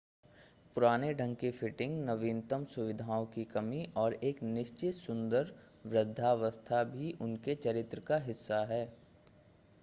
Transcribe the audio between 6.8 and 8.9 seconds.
भी उनके चरित्र का हिस्सा है